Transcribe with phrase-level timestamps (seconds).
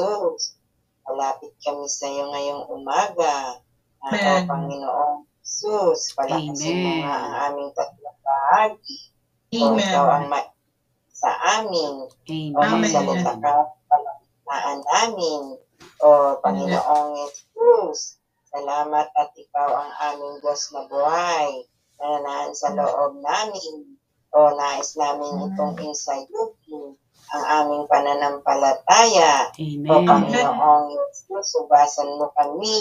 [0.00, 0.56] Jesus.
[1.04, 3.60] Malapit kami sa iyo ngayong umaga.
[4.00, 4.48] Amen.
[4.48, 7.02] Panginoong Jesus, palakasin mo Amen.
[7.04, 8.96] nga ang aming tatlong bahagi.
[9.60, 10.32] O ikaw ang Amen.
[10.32, 10.54] ma-
[11.10, 11.94] sa amin.
[12.54, 12.80] O Amen.
[12.80, 13.54] magsalita ka
[13.90, 15.42] palakaan namin.
[16.00, 16.08] O
[16.40, 18.16] Panginoong Jesus,
[18.48, 21.50] salamat at ikaw ang aming Diyos na buhay.
[22.00, 24.00] Nananahan sa loob namin.
[24.30, 26.94] O nais namin itong inside looking
[27.30, 29.54] ang aming pananampalataya.
[29.90, 30.06] O Amen.
[30.06, 32.78] Panginoong Jesus, subasan mo kami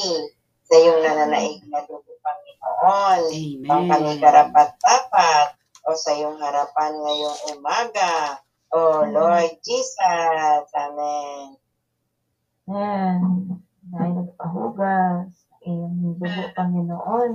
[0.66, 3.22] sa iyong nananaig na dugo, Panginoon.
[3.70, 4.22] Ang kami Amen.
[4.22, 5.48] karapat-dapat
[5.86, 8.42] o sa iyong harapan ngayong umaga.
[8.74, 11.58] O Lord Jesus, Amen.
[12.70, 13.22] Ayan.
[13.90, 15.34] Dahil nagpahugas,
[15.66, 17.34] iyong dugo, Panginoon.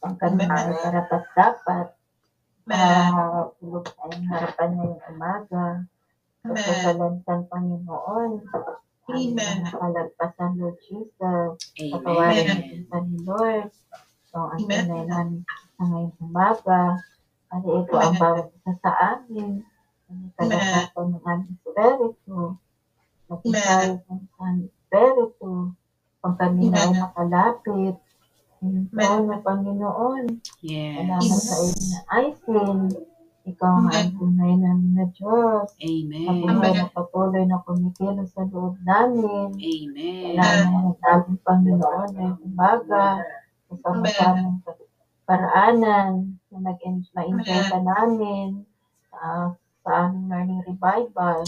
[0.00, 1.86] Ang kanilang karapat dapat.
[2.68, 3.12] Amen.
[3.12, 5.64] Uh, tulog tayong harapan ngayong umaga.
[6.40, 6.56] Amen.
[6.56, 8.30] Pagkasalantan, Panginoon.
[9.10, 9.56] Amen.
[9.60, 11.50] Ang kalagpasan, Lord Jesus.
[11.76, 11.92] Amen.
[11.92, 13.68] Patawarin sa ni Lord.
[14.30, 15.44] So, ang namin
[15.76, 16.96] sa ngayong umaga.
[17.50, 19.66] Ano ito ang bawat isa sa amin.
[20.08, 22.38] Ang kalagpasan ng aming spirito.
[23.28, 25.52] Magkakaroon ng aming spirito.
[26.20, 27.96] Pang kami na ay makalapit.
[28.96, 30.24] Na Panginoon.
[30.64, 31.04] Yes.
[31.04, 32.78] Salamat sa iyo na Aisin.
[33.48, 33.96] Ikaw ang Amen.
[33.96, 35.68] ang tunay namin na Diyos.
[35.72, 36.40] Na Amen.
[36.40, 39.56] buhay na patuloy na kumikilos sa loob namin.
[39.56, 40.20] Amen.
[40.20, 43.04] Kailangan ng aming Panginoon ay umaga
[43.70, 44.60] sa sama-samang
[45.24, 48.66] paraanan na mag-enjoy ka namin
[49.14, 51.40] ah, sa aming learning revival.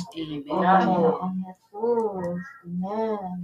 [0.48, 0.64] O Amen.
[0.64, 1.34] Panginoon
[1.72, 2.40] Jesus.
[2.68, 3.36] Amen.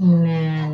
[0.00, 0.70] Amen.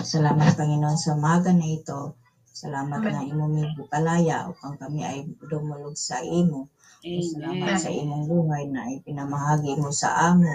[0.00, 2.14] Salamat Panginoon sa umaga na ito.
[2.60, 3.56] Salamat na imong
[3.88, 5.18] palaya upang kami ay
[5.50, 6.60] dumulog sa imo.
[7.32, 7.80] Salamat Amen.
[7.84, 10.52] sa imong buhay na ipinamahagi mo sa amo.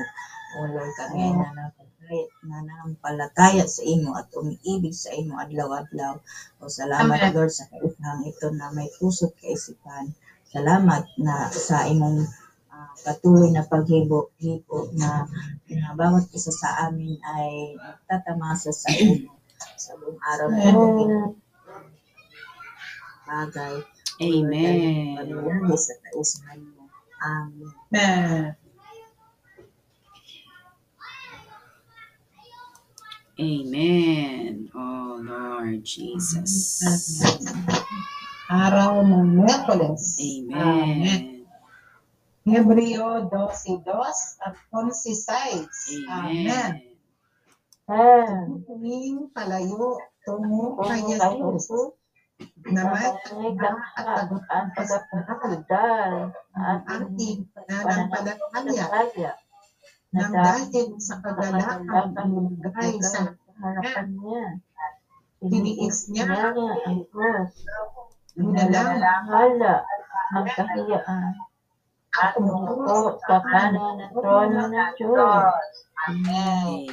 [0.56, 6.14] O Lord, kami ay nananampalataya, nananampalataya sa imo at umiibig sa imo adlaw-adlaw.
[6.62, 7.34] O salamat Amen.
[7.34, 10.06] Lord sa kaisang ito na may puso't kaisipan.
[10.53, 12.22] Salamat na sa imong
[12.69, 15.25] ah, patuloy na paghibo hibo na,
[15.74, 17.74] na bawat isa sa amin ay
[18.06, 19.34] tatamasa sa imo
[19.74, 21.44] sa buong araw na ito Amen.
[23.25, 23.75] Bagay.
[24.22, 25.18] Amen.
[25.19, 26.88] Paglalagay sa kausahan mo.
[27.25, 27.74] Amen.
[27.91, 28.56] Amen.
[33.36, 34.72] Amen.
[34.72, 36.80] Oh Lord Jesus.
[38.47, 40.16] Araw ng Miyerkules.
[40.24, 41.44] Amen.
[42.46, 43.90] Hebreo 12.2
[44.46, 46.07] at 11.6.
[46.07, 46.96] Amen.
[47.92, 48.63] Amen.
[48.66, 52.05] Huwing palayo tungo kay Kung kay
[52.35, 59.31] Jesus Jesus, na may Namanig ang at tagapagdal ang at ating pananampalataya
[60.12, 64.45] nang dahil sa kagalakan ng lugay sa harapan niya.
[65.45, 67.56] Tiniis niya ang cross.
[68.35, 69.75] Dinalang Hala
[70.35, 71.40] ang kahiyaan
[72.16, 75.56] at umupo sa kanan ng trono ng Diyos.
[76.06, 76.84] Amen.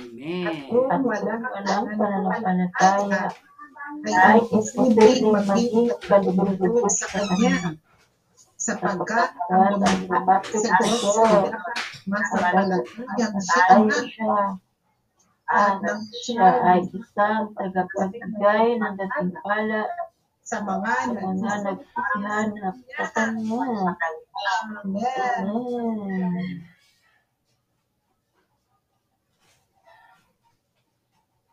[0.46, 3.30] At kung walang walang pananampalataya,
[4.00, 7.76] ay imposibleng maging kalugod sa Kanya
[8.56, 11.76] sapagkat At ang ang lumapit sa Diyos ay dapat
[12.06, 13.98] masapalatayang siya na
[15.52, 15.82] at
[16.24, 19.84] siya ay isang tagapagbigay ng gantimpala
[20.40, 23.94] sa mga nagsisihanap sa Kanya.
[24.80, 25.42] Amen.
[25.42, 26.64] Amen.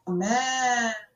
[0.10, 1.09] Amen.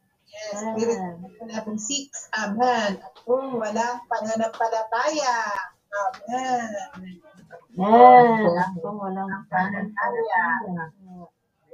[0.44, 1.00] Yes, Spirit
[1.40, 2.36] 11.6.
[2.36, 3.00] Amen.
[3.00, 5.38] At kung walang pananampalataya.
[5.94, 6.68] Amen.
[7.80, 8.52] Amen.
[8.82, 10.44] Kung walang pananampalataya.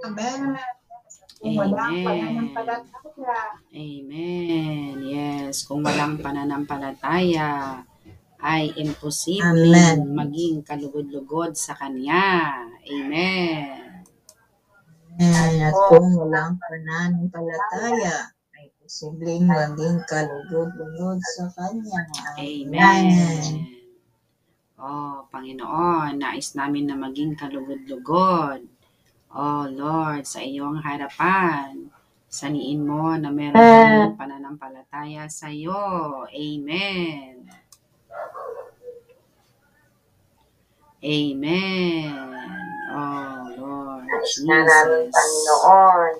[0.05, 0.41] Amen.
[1.39, 2.05] Kung walang Amen.
[2.05, 3.39] pananampalataya.
[3.73, 4.93] Amen.
[5.01, 7.83] Yes, kung walang pananampalataya,
[8.39, 10.15] ay imposible Amen.
[10.15, 12.63] maging kalugod-lugod sa Kanya.
[12.87, 14.05] Amen.
[15.19, 15.59] Amen.
[15.67, 18.31] At kung walang pananampalataya,
[18.89, 22.09] posibleng maging kalugod-lugod sa Kanya.
[22.41, 23.69] Amen.
[24.81, 28.65] Oh, Panginoon, nais namin na maging kalugod-lugod.
[29.29, 31.93] Oh, Lord, sa iyong harapan,
[32.25, 36.25] saniin mo na meron kaming pananampalataya sa iyo.
[36.33, 37.45] Amen.
[41.05, 42.09] Amen.
[42.89, 45.13] Oh, Lord Nais na namin, Jesus.
[45.13, 46.13] Panginoon,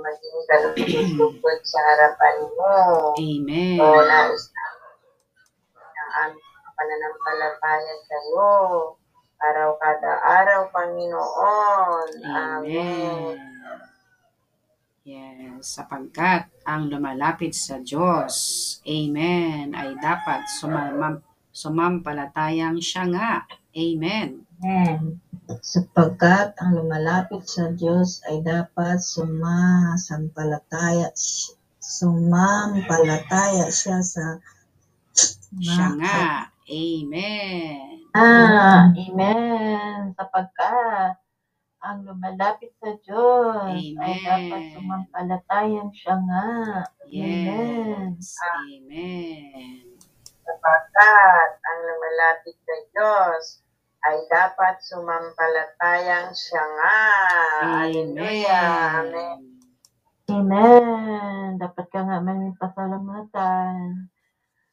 [0.00, 2.76] maging kalugod sa harapan mo.
[3.16, 3.80] Amen.
[3.80, 4.64] O nais na
[5.76, 8.52] ng aming pananampalataya sa iyo.
[9.36, 12.08] araw kada araw, Panginoon.
[12.24, 13.36] Amen.
[15.06, 18.34] Yes, sapagkat ang lumalapit sa Diyos,
[18.82, 21.22] Amen, ay dapat sumam
[21.54, 23.32] sumampalatayang siya nga.
[23.72, 24.45] Amen.
[24.56, 25.20] Amen.
[25.60, 31.12] Sapagkat ang lumalapit sa Diyos ay dapat sumasampalataya,
[31.78, 34.40] sumampalataya siya sa
[35.60, 36.52] Siya nga.
[36.68, 38.04] Amen.
[38.12, 40.12] Ah, amen.
[40.16, 41.16] Sapagkat
[41.80, 44.26] ang lumalapit sa Diyos ay Amen.
[44.26, 46.48] dapat sumampalatayan siya nga.
[47.06, 48.18] Amen.
[48.18, 48.36] Yes.
[48.42, 49.80] Amen.
[50.44, 53.44] Sapagkat ang lumalapit sa Diyos
[54.06, 56.98] ay dapat sumampalatayang siya nga.
[57.82, 59.02] Hallelujah.
[59.02, 59.38] Amen.
[60.30, 61.58] Amen.
[61.58, 64.06] Dapat ka nga may pasalamatan.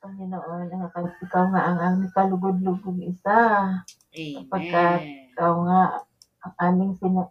[0.03, 3.41] Panginoon, ang ikaw nga ang aming kalugod-lugod isa.
[4.13, 5.01] Amen.
[5.33, 5.81] ikaw nga
[6.43, 7.25] ang aming sina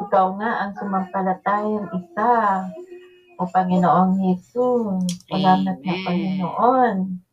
[0.00, 2.32] ikaw nga ang sumampalatayang isa.
[3.34, 6.04] O Panginoong Jesus, salamat na Amen.
[6.06, 7.23] Panginoon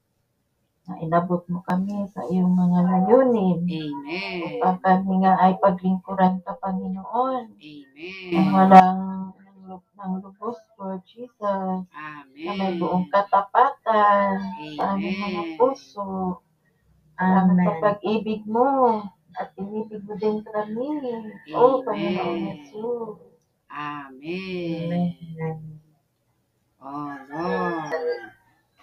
[0.91, 3.59] na inabot mo kami sa iyong mga layunin.
[3.63, 4.43] Amen.
[4.43, 7.47] Upang kami nga ay paglingkuran ka, Panginoon.
[7.55, 8.31] Amen.
[8.35, 8.99] Ang walang
[9.39, 11.87] ng, lu- ng lubos, Lord Jesus.
[11.95, 12.43] Amen.
[12.43, 14.35] Na may buong katapatan
[14.75, 15.55] sa aming mga Amen.
[15.55, 16.43] puso.
[17.15, 17.55] Amen.
[17.63, 18.99] sa pag-ibig mo.
[19.39, 20.89] At inibig mo din kami.
[21.55, 22.59] O Panginoong Amen.
[22.67, 23.15] Jesus.
[23.71, 25.07] Amen.
[26.83, 27.95] Oh Lord.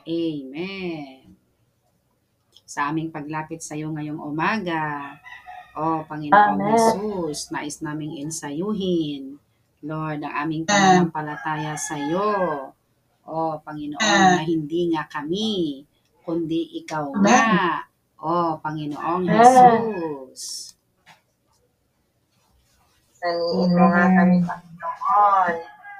[0.08, 1.17] Amen.
[2.68, 5.16] Sa aming paglapit sa iyo ngayong umaga,
[5.72, 6.76] O Panginoong Amen.
[6.76, 9.40] Jesus, nais naming insayuhin,
[9.80, 12.68] Lord, ang aming pananampalataya sa iyo.
[13.24, 15.80] O Panginoon, na hindi nga kami,
[16.28, 17.88] kundi ikaw nga.
[18.20, 19.38] O Panginoong Amen.
[19.38, 20.76] Jesus.
[23.16, 25.54] Saniin mo nga kami, Panginoon,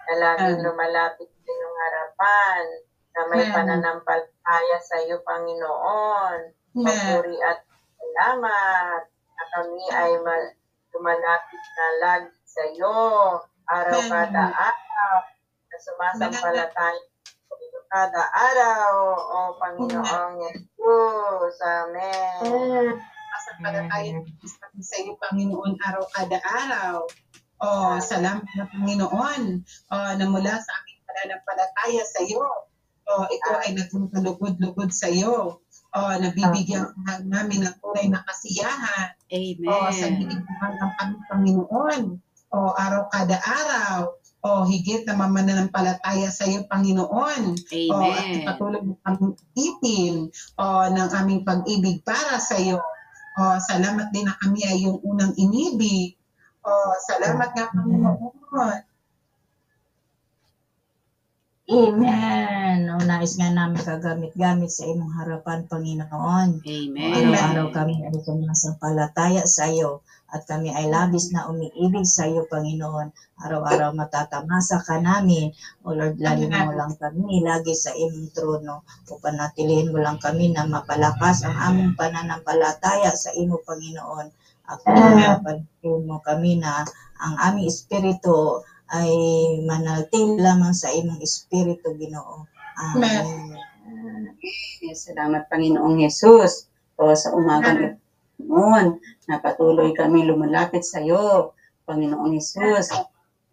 [0.05, 2.65] na laging lumalapit sa iyong harapan,
[3.17, 6.58] na may pananampalataya sa iyo, Panginoon.
[6.85, 7.59] Papuri at
[7.99, 10.53] salamat na kami ay ma-
[10.95, 12.99] lumalapit na lagi sa iyo,
[13.69, 15.17] araw kada araw,
[15.69, 17.03] na sumasampalataya
[17.89, 21.57] kada araw, o Panginoong Jesus.
[21.65, 22.43] Amen.
[22.45, 22.87] Amen.
[23.33, 24.21] Sasampalataya
[24.81, 26.97] sa iyo, Panginoon, araw kada araw.
[27.59, 29.43] O, salamat na Panginoon
[29.91, 32.45] o, na mula sa aming pananampalataya sa iyo.
[33.09, 35.65] O, ito ay naging kalugod-lugod sa iyo.
[35.99, 39.19] O, nabibigyan ka namin ng tunay na kasiyahan.
[39.67, 40.23] O, sa Amen.
[40.23, 42.03] binigyan ng aming Panginoon.
[42.55, 44.15] O, araw kada araw.
[44.39, 47.59] O, higit na mamananampalataya sa iyo, Panginoon.
[47.91, 48.47] O, at Amen.
[48.47, 52.79] ipatuloy mo kami itin o, ng aming pag-ibig para sa iyo.
[53.35, 56.15] O, salamat din na kami ay yung unang inibig.
[56.63, 56.71] O,
[57.11, 58.88] salamat nga, Panginoon.
[61.69, 62.89] Amen.
[62.89, 66.65] O nais nga namin kagamit-gamit sa imong harapan, Panginoon.
[66.65, 67.13] Amen.
[67.13, 70.01] Araw-araw kami ay sumasampalataya sa iyo
[70.33, 73.13] at kami ay labis na umiibig sa iyo, Panginoon.
[73.45, 75.53] Araw-araw matatamasa ka namin.
[75.85, 78.89] O Lord, lalo mo lang kami lagi sa imong trono.
[79.13, 84.33] O panatilihin mo lang kami na mapalakas ang aming pananampalataya sa imo, Panginoon.
[84.73, 86.81] At panatilihin mo kami na
[87.21, 89.13] ang aming espiritu ay
[89.69, 92.49] manaltil lamang sa imong espiritu, Ginoo.
[92.79, 93.53] Amen.
[94.95, 97.99] Salamat Panginoong Yesus o sa umagang ito.
[98.39, 101.53] Noon, na patuloy kami lumalapit sa iyo,
[101.85, 102.95] Panginoong Yesus.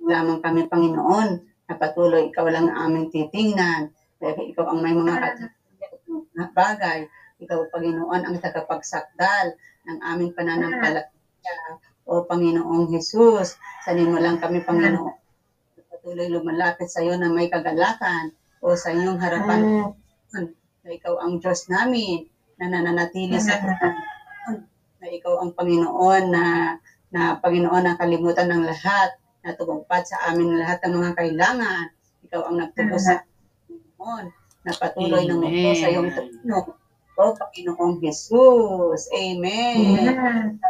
[0.06, 1.30] Lamang kami, Panginoon,
[1.66, 3.90] na patuloy ikaw lang ang aming titingnan.
[4.22, 5.34] Dahil ikaw ang may mga
[6.54, 7.10] bagay.
[7.42, 9.58] Ikaw, Panginoon, ang tagapagsakdal
[9.90, 11.82] ng aming pananampalataya.
[12.06, 15.25] O Panginoong Yesus, sanin mo lang kami, Panginoon.
[16.06, 18.30] Patuloy lumalapit sa iyo na may kagalakan
[18.62, 20.54] o sa iyong harapan Amen.
[20.86, 22.30] na ikaw ang Diyos namin
[22.62, 24.70] na nananatili sa Panginoon,
[25.02, 26.78] na ikaw ang Panginoon na
[27.10, 31.86] na Panginoon na kalimutan ng lahat, na tumugpad sa amin lahat ng mga kailangan.
[32.30, 33.26] Ikaw ang nagtubo sa
[33.66, 34.26] Panginoon,
[34.62, 36.78] na patuloy na mupo sa iyong trono.
[37.18, 39.10] O Panginoong Jesus.
[39.10, 40.06] Amen.
[40.06, 40.62] Amen.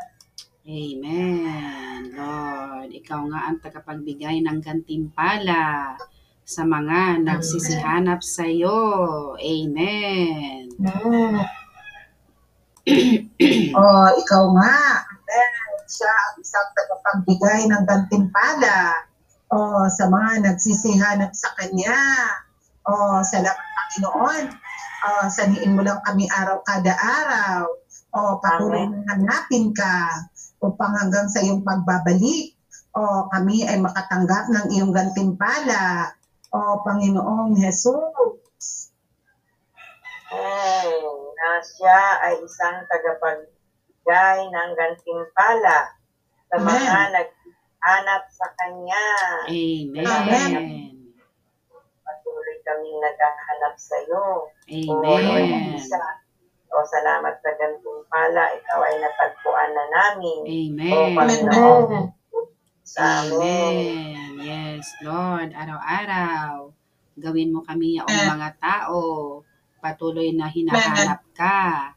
[2.09, 5.93] Lord, ikaw nga ang tagapagbigay ng gantimpala
[6.41, 8.73] sa mga nagsisihanap sa iyo.
[9.37, 10.73] Amen.
[10.81, 11.45] Amen.
[13.77, 15.05] O, ikaw nga.
[15.05, 15.53] Amen.
[15.85, 19.05] Siya ang isang tagapagbigay ng gantimpala.
[19.53, 22.01] O, sa mga nagsisihanap sa Kanya.
[22.89, 24.45] O, salamat Panginoon.
[25.05, 27.69] O, saniin mo lang kami araw kada araw.
[28.17, 30.25] O patuloy na hanapin ka
[30.65, 32.55] upang hanggang sa iyong pagbabalik
[32.95, 36.15] o kami ay makatanggap ng iyong gantimpala
[36.55, 38.89] o Panginoong Jesus.
[40.31, 40.89] Ay,
[41.35, 45.91] na siya ay isang tagapagbigay ng gantimpala
[46.49, 47.15] sa mga Amen.
[47.19, 49.07] naghanap sa Kanya.
[49.45, 50.95] Amen.
[52.05, 54.49] Patuloy kaming naghahanap sa iyo.
[54.87, 55.75] O, Amen.
[55.75, 56.24] isa.
[56.71, 58.51] O, salamat sa gantimpala.
[58.55, 60.41] Ikaw ay natagpuan na namin.
[60.45, 61.15] Amen.
[61.15, 61.83] Panginoon.
[61.89, 62.05] Amen.
[62.85, 63.25] Sa.
[63.25, 64.37] Amen.
[64.41, 65.57] Yes, Lord.
[65.57, 66.69] Araw-araw,
[67.17, 69.01] gawin mo kami ang mga tao.
[69.81, 71.93] Patuloy na hinahanap ka.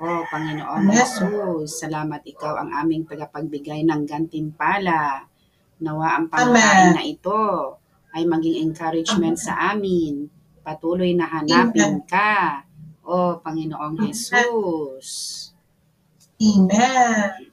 [0.00, 0.88] O Panginoon.
[0.88, 5.28] Jesus, salamat ikaw ang aming tagapagbigay ng gantimpala.
[5.80, 6.56] Nawa ang Amen.
[6.56, 7.42] pagkain na ito
[8.16, 10.28] ay maging encouragement sa amin.
[10.64, 12.64] Patuloy na hanapin ka.
[13.10, 15.50] O Panginoong Jesus.
[16.38, 17.50] Amen.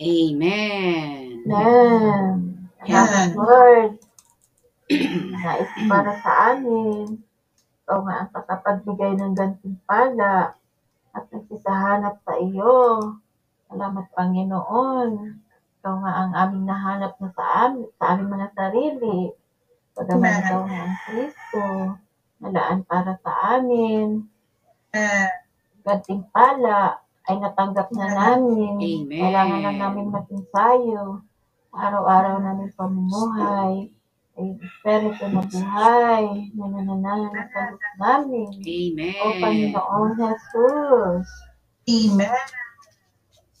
[0.00, 1.28] Amen.
[1.44, 2.32] Amen.
[2.80, 3.28] Amen.
[3.36, 4.00] Lord,
[5.36, 7.20] nais para sa amin.
[7.84, 10.56] Ikaw nga ang kakapagbigay ng gantimpala
[11.12, 13.20] at nagsisahanap sa iyo.
[13.68, 15.12] Salamat, Panginoon.
[15.86, 19.30] Ikaw nga ang aming nahanap na sa amin, sa aming mga sarili.
[19.94, 20.42] Pagaman Amen.
[20.42, 21.62] ikaw nga ang Kristo,
[22.42, 24.26] nalaan para sa amin.
[24.90, 25.30] Amen.
[25.86, 26.98] Gantimpala
[27.30, 28.74] ay natanggap na namin.
[28.82, 29.14] Amen.
[29.14, 31.22] Kailangan na namin matinsayo.
[31.70, 33.86] Araw-araw namin pamumuhay.
[34.34, 37.62] Ay Espiritu na buhay na nanananan sa
[37.94, 38.50] namin.
[38.58, 39.22] Amen.
[39.22, 41.30] O Panginoon Jesus.
[41.86, 42.65] Amen.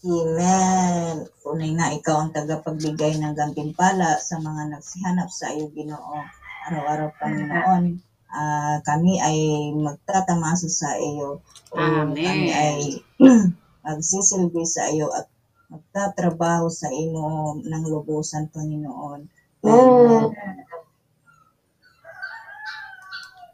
[0.04, 1.24] Amen.
[1.40, 6.20] Tunay na ikaw ang tagapagbigay ng gantimpala sa mga nagsihanap sa iyo, Ginoo.
[6.68, 7.84] Araw-araw, Panginoon.
[8.28, 11.40] Ah, kami ay magtatamasa sa iyo.
[11.72, 12.20] O Amen.
[12.20, 12.78] Kami ay
[13.86, 15.32] magsisilbi sa iyo at
[15.72, 19.20] magtatrabaho sa imo ng lubusan, Panginoon.
[19.64, 20.28] Amen.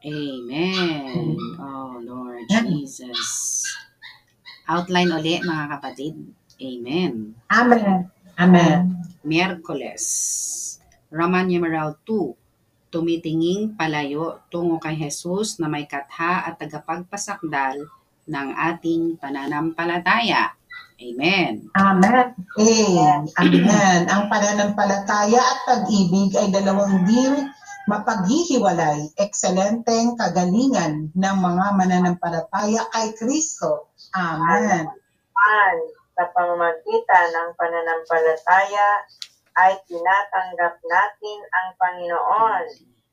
[0.03, 1.39] Amen.
[1.63, 3.31] Oh, Lord Jesus.
[4.71, 6.15] Outline uli, mga kapatid.
[6.63, 7.35] Amen.
[7.51, 8.07] Amen.
[8.39, 9.03] Amen.
[9.27, 10.05] Miyerkules.
[11.11, 12.93] Roman numeral 2.
[12.93, 17.89] Tumitinging palayo tungo kay Jesus na may katha at tagapagpasakdal
[18.29, 20.53] ng ating pananampalataya.
[21.03, 21.67] Amen.
[21.75, 22.27] Amen.
[22.55, 23.21] Amen.
[23.43, 24.01] Amen.
[24.07, 27.27] Ang pananampalataya at pag-ibig ay dalawang di
[27.91, 29.11] mapaghihiwalay.
[29.19, 33.91] Ekselenteng kagalingan ng mga mananampalataya kay Kristo.
[34.15, 34.87] Amen.
[35.33, 35.79] At
[36.15, 38.89] sa pamamagitan ng pananampalataya
[39.59, 42.65] ay tinatanggap natin ang Panginoon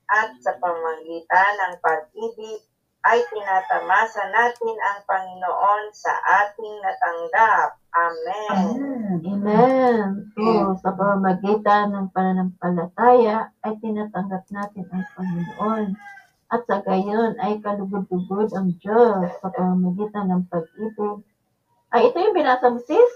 [0.09, 2.59] at sa pamamagitan ng pag-ibig
[3.07, 7.78] ay tinatamasa natin ang Panginoon sa ating natanggap.
[7.89, 8.53] Amen.
[8.53, 9.17] Amen.
[9.25, 10.05] Amen.
[10.37, 15.85] So, sa pamamagitan ng pananampalataya ay tinatanggap natin ang Panginoon.
[16.49, 21.21] At sa gayon ay kalugod-lugod ang Diyos sa pamamagitan ng pag-ibig.
[21.93, 23.13] Ay, ito yung binasa mo, sis?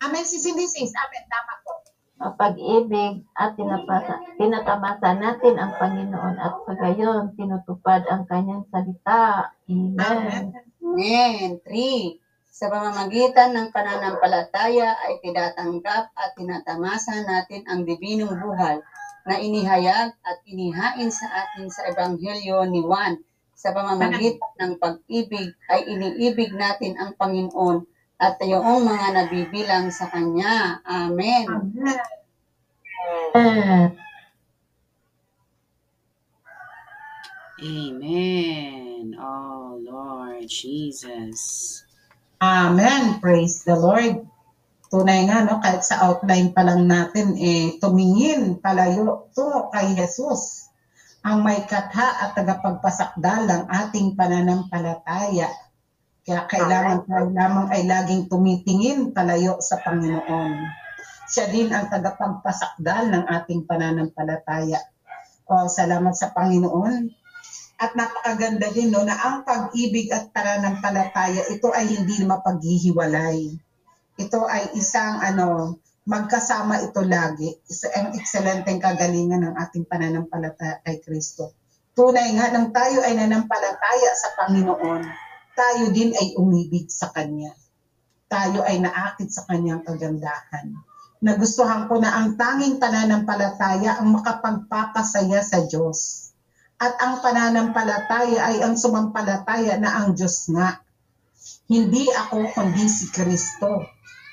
[0.00, 0.92] Amen, si Cindy sis.
[0.96, 1.24] Amen.
[1.28, 1.72] Tama po.
[2.20, 9.52] Ang pag-ibig at tinapasa, tinatamasa natin ang Panginoon at sa gayon tinutupad ang kanyang salita.
[9.68, 10.52] Amen.
[10.84, 11.48] Amen.
[11.64, 12.20] Three.
[12.50, 18.82] Sa pamamagitan ng pananampalataya ay tinatanggap at tinatamasa natin ang dibinong buhay
[19.22, 23.22] na inihayag at inihain sa atin sa Ebanghelyo ni Juan.
[23.54, 27.86] Sa pamamagitan ng pag-ibig ay iniibig natin ang Panginoon
[28.18, 30.82] at yung mga nabibilang sa Kanya.
[30.82, 31.46] Amen.
[33.30, 33.94] Amen.
[37.60, 39.04] Amen.
[39.20, 41.84] Oh, Lord Jesus.
[42.40, 43.20] Amen.
[43.20, 44.24] Praise the Lord.
[44.88, 50.72] Tunay nga, no, kahit sa outline pa lang natin, eh, tumingin palayo tungo kay Jesus
[51.20, 55.52] ang may katha at tagapagpasakdal ng ating pananampalataya.
[56.24, 60.52] Kaya kailangan tayo lamang ay laging tumitingin palayo sa Panginoon.
[61.28, 64.80] Siya din ang tagapagpasakdal ng ating pananampalataya.
[65.44, 67.19] O, salamat sa Panginoon.
[67.80, 73.56] At napakaganda din no, na ang pag-ibig at pananampalataya, ito ay hindi mapaghihiwalay.
[74.20, 77.48] Ito ay isang ano, magkasama ito lagi.
[77.64, 81.56] Isa ang ekselenteng kagalingan ng ating pananampalataya kay Kristo.
[81.96, 85.02] Tunay nga nang tayo ay nanampalataya sa Panginoon,
[85.56, 87.56] tayo din ay umibig sa Kanya.
[88.28, 90.76] Tayo ay naakit sa Kanyang kagandahan.
[91.24, 96.29] Nagustuhan ko na ang tanging pananampalataya ang makapagpapasaya sa Diyos
[96.80, 100.80] At ang pananampalataya ay ang sumampalataya na ang Diyos nga.
[101.68, 103.84] Hindi ako kundi si Kristo.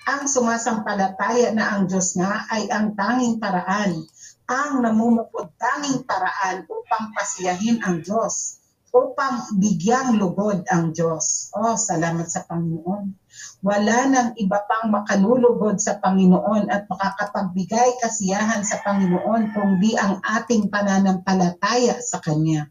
[0.07, 3.99] Ang sumasampalataya na ang Diyos nga ay ang tanging paraan,
[4.47, 8.63] ang namumukod tanging paraan upang pasiyahin ang Diyos,
[8.95, 11.51] upang bigyang lugod ang Diyos.
[11.51, 13.26] Oh, salamat sa Panginoon.
[13.61, 20.69] Wala nang iba pang makalulugod sa Panginoon at makakapagbigay kasiyahan sa Panginoon kundi ang ating
[20.69, 22.69] pananampalataya sa Kanya.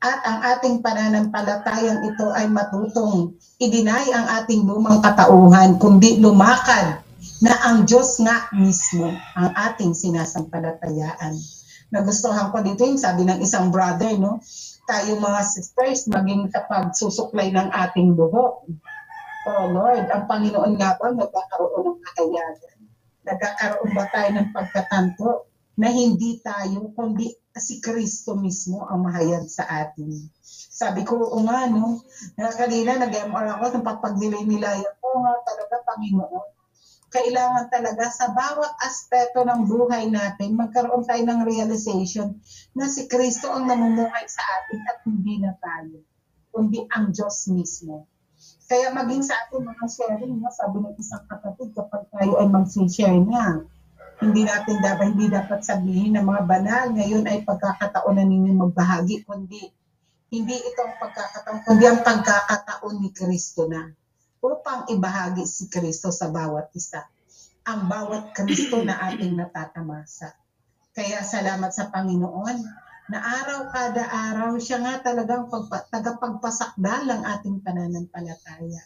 [0.00, 7.04] At ang ating pananampalatayang ito ay matutong idinay ang ating lumang katauhan kundi lumakad
[7.44, 11.36] na ang Diyos nga mismo ang ating sinasampalatayaan.
[11.90, 14.38] Nagustuhan ko dito yung sabi ng isang brother, no?
[14.86, 18.70] Tayo mga sisters, maging sa pagsusuklay ng ating buhok.
[19.50, 22.78] Oh Lord, ang Panginoon nga ba nagkakaroon ng kakayanan?
[23.26, 29.66] Nagkakaroon ba tayo ng pagkatanto na hindi tayo, kundi si Kristo mismo ang mahayag sa
[29.66, 30.30] atin.
[30.70, 31.98] Sabi ko, o nga, no,
[32.38, 36.48] na kanina nag-MR ako, nung papagdilay-nilayan ko nga talaga, Panginoon,
[37.10, 42.38] kailangan talaga sa bawat aspeto ng buhay natin, magkaroon tayo ng realization
[42.78, 46.06] na si Kristo ang namumuhay sa atin at hindi na tayo,
[46.54, 48.06] kundi ang Diyos mismo.
[48.70, 53.18] Kaya maging sa atin mga sharing, no, sabi ng isang kapatid, kapag tayo ay mag-share
[53.18, 53.66] na,
[54.22, 59.24] hindi natin dapat hindi dapat sabihin na mga banal ngayon ay pagkakataon na ninyong magbahagi
[59.24, 59.64] kundi
[60.28, 63.88] hindi itong pagkakataon kundi ang pagkakataon ni Kristo na
[64.44, 67.02] upang ibahagi si Kristo sa bawat isa.
[67.64, 70.36] Ang bawat Kristo na ating natatamasa.
[70.92, 72.56] Kaya salamat sa Panginoon
[73.10, 78.82] na araw kada araw siya nga talagang pagpa, tagapagpasakdal ng ating pananampalataya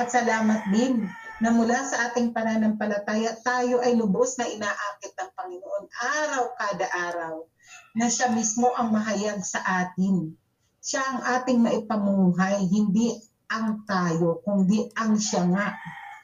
[0.00, 1.04] at salamat din
[1.44, 7.44] na mula sa ating pananampalataya, tayo ay lubos na inaakit ng Panginoon araw kada araw
[7.92, 10.32] na siya mismo ang mahayag sa atin.
[10.80, 13.12] Siya ang ating maipamuhay, hindi
[13.52, 15.76] ang tayo, kundi ang siya nga,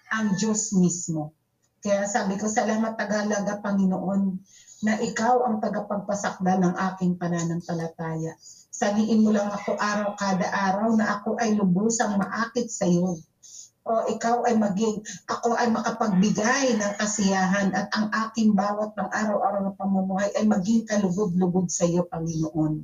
[0.09, 1.36] ang Diyos mismo.
[1.87, 4.43] Kaya sabi ko, salamat Tagalaga, Panginoon,
[4.83, 8.35] na ikaw ang tagapagpasakda ng aking pananampalataya.
[8.75, 13.15] Saliin mo lang ako araw kada araw na ako ay lubusang maakit sa iyo
[13.87, 14.99] o ikaw ay maging,
[15.31, 20.83] ako ay makapagbigay ng kasiyahan at ang aking bawat ng araw-araw na pamumuhay ay maging
[20.91, 22.83] kalugod-lugod sa iyo, Panginoon.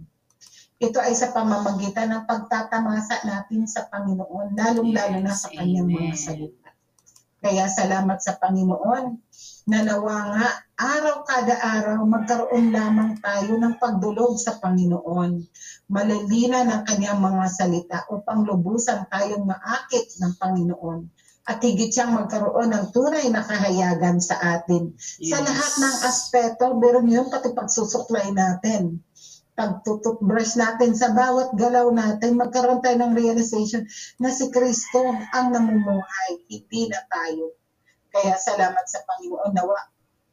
[0.78, 6.14] Ito ay sa pamamagitan ng pagtatamasa natin sa Panginoon, lalong-lalo na sa Yes, kanyang mga
[6.14, 6.22] amen.
[6.22, 6.61] salita.
[7.42, 9.18] Kaya salamat sa Panginoon
[9.66, 15.42] na nawa nga araw kada araw magkaroon lamang tayo ng pagdulog sa Panginoon.
[15.90, 21.00] Malalina ng kanyang mga salita upang lubusan tayong maakit ng Panginoon
[21.42, 24.94] at higit siyang magkaroon ng tunay na kahayagan sa atin.
[24.98, 25.46] Sa Yes.
[25.46, 29.02] lahat ng aspeto, meron yun pati pagsusuklay natin.
[29.52, 33.84] Pagtututbrush natin sa bawat galaw natin, magkaroon tayo ng realization
[34.16, 37.52] na si Kristo ang namumuhay, hindi na tayo.
[38.08, 39.76] Kaya salamat sa Panginoon nawa.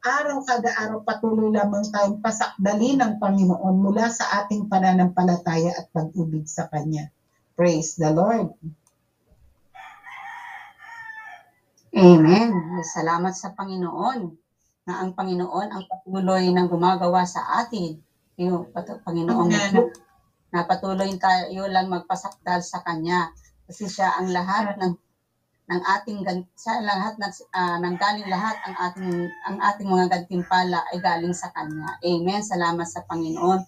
[0.00, 6.48] Araw kada araw patuloy lamang tayong pasakdali ng Panginoon mula sa ating pananampalataya at pag-ibig
[6.48, 7.12] sa Kanya.
[7.52, 8.56] Praise the Lord.
[11.92, 12.80] Amen.
[12.80, 14.32] Salamat sa Panginoon
[14.88, 18.00] na ang Panginoon ang patuloy ng gumagawa sa atin.
[18.40, 19.72] Yung pat- Panginoong Amen.
[19.76, 19.92] Diyos,
[20.50, 23.30] na patuloy tayo lang magpasakdal sa Kanya.
[23.68, 24.94] Kasi siya ang lahat ng
[25.70, 26.26] ng ating
[26.58, 31.30] sa lahat ng ah, ng galing lahat ang ating ang ating mga gantimpala ay galing
[31.30, 31.94] sa kanya.
[32.02, 32.42] Amen.
[32.42, 33.62] Salamat sa Panginoon.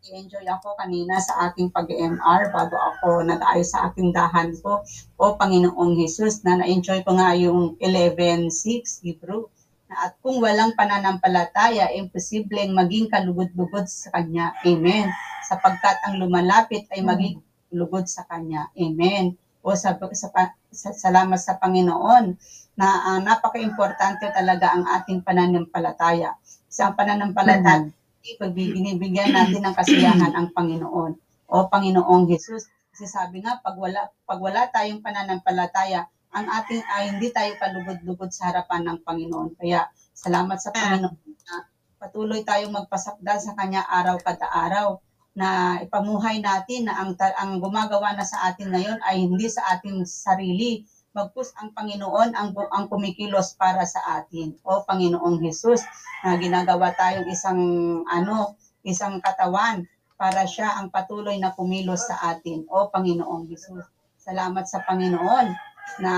[0.00, 4.80] enjoy ako kanina sa aking pag-MR bago ako nag-ayos sa aking dahan ko.
[5.20, 9.48] O Panginoong Jesus, na na-enjoy ko nga yung 11.6 Hebrew.
[9.90, 14.54] Na at kung walang pananampalataya, imposibleng maging kalugod-lugod sa Kanya.
[14.62, 15.10] Amen.
[15.42, 17.42] Sapagkat ang lumalapit ay maging
[17.74, 18.70] lugod sa Kanya.
[18.78, 19.34] Amen.
[19.66, 20.28] O sa, sa,
[20.70, 22.38] sa salamat sa Panginoon
[22.78, 26.38] na ah, napaka-importante talaga ang ating pananampalataya.
[26.70, 27.90] Sa pananampalataya,
[28.38, 31.12] pag binibigyan natin ng kasiyahan ang Panginoon
[31.50, 32.70] o Panginoong Jesus.
[32.94, 38.30] Kasi sabi nga, pag wala, pag wala tayong pananampalataya, ang ating ay hindi tayo kalugod-lugod
[38.30, 39.58] sa harapan ng Panginoon.
[39.58, 41.54] Kaya salamat sa Panginoon na
[41.98, 45.02] patuloy tayong magpasakdal sa Kanya araw kada araw
[45.34, 50.02] na ipamuhay natin na ang, ang gumagawa na sa atin ngayon ay hindi sa ating
[50.06, 54.54] sarili, magpus ang Panginoon ang, ang kumikilos para sa atin.
[54.62, 55.82] O Panginoong Jesus,
[56.22, 57.62] na ginagawa tayong isang
[58.06, 58.54] ano,
[58.86, 59.86] isang katawan
[60.20, 62.68] para siya ang patuloy na kumilos sa atin.
[62.68, 63.82] O Panginoong Jesus,
[64.20, 66.12] salamat sa Panginoon na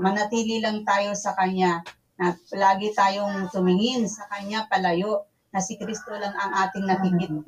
[0.00, 1.86] manatili lang tayo sa Kanya,
[2.18, 7.38] na lagi tayong tumingin sa Kanya palayo, na si Kristo lang ang ating nakikita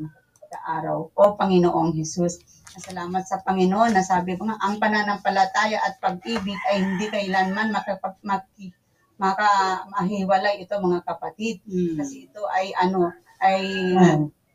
[0.55, 1.11] kada araw.
[1.17, 2.39] O Panginoong Jesus,
[2.79, 8.21] salamat sa Panginoon na sabi ko nga, ang pananampalataya at pag-ibig ay hindi kailanman makapag,
[8.23, 8.71] maki,
[9.19, 9.49] maka,
[9.91, 11.65] mahiwalay ito mga kapatid.
[11.67, 11.97] Mm.
[11.99, 13.11] Kasi ito ay ano,
[13.43, 13.63] ay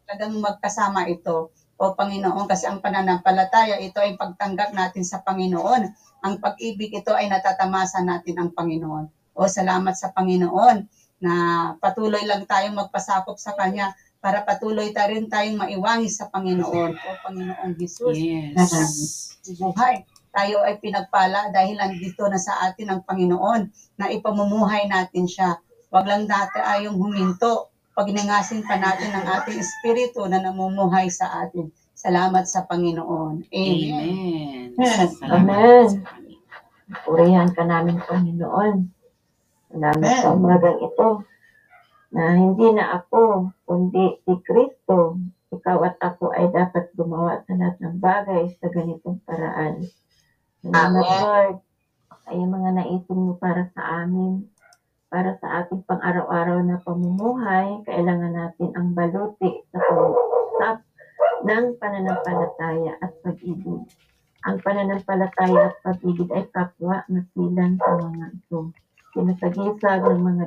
[0.08, 1.52] talagang magkasama ito.
[1.80, 6.09] O Panginoon, kasi ang pananampalataya, ito ay pagtanggap natin sa Panginoon.
[6.26, 9.06] Ang pag-ibig, ito ay natatamasa natin ang Panginoon.
[9.36, 10.84] O salamat sa Panginoon
[11.24, 11.34] na
[11.80, 16.92] patuloy lang tayong magpasakop sa Kanya para patuloy ta rin tayong maiwangi sa Panginoon.
[16.92, 19.40] O Panginoong Jesus, Yes.
[19.60, 20.04] buhay.
[20.30, 23.62] Tayo ay pinagpala dahil andito na sa atin ang Panginoon
[23.98, 25.58] na ipamumuhay natin siya.
[25.90, 27.74] Huwag lang dati ayong huminto.
[27.98, 31.74] Pagningasin pa natin ang ating espiritu na namumuhay sa atin.
[31.98, 33.50] Salamat sa Panginoon.
[33.50, 33.92] Amen.
[33.92, 34.59] Amen.
[34.80, 35.12] Amen.
[35.20, 35.90] Panginoon.
[37.04, 38.76] Purihan ka namin, Panginoon.
[39.70, 41.28] Salamat sa umagang ito
[42.16, 45.20] na hindi na ako, kundi si Kristo.
[45.52, 49.84] Ikaw at ako ay dapat gumawa sa lahat ng bagay sa ganitong paraan.
[50.64, 51.22] Salamat, Amen.
[51.28, 51.56] Lord.
[52.30, 54.48] Ay mga naisin mo para sa amin,
[55.10, 60.78] para sa ating pang-araw-araw na pamumuhay, kailangan natin ang baluti sa pag-usap
[61.44, 63.90] ng pananampalataya at pag-ibig.
[64.50, 68.74] Ang pananampalataya at pag-ibig ay kapwa na silang sa mga ito.
[69.14, 70.46] Sinasagisag ng mga